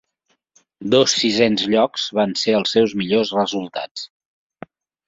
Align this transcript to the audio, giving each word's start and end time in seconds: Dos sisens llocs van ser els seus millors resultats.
Dos 0.95 1.13
sisens 1.19 1.67
llocs 1.75 2.07
van 2.21 2.35
ser 2.45 2.59
els 2.63 2.75
seus 2.79 2.99
millors 3.03 3.37
resultats. 3.41 4.13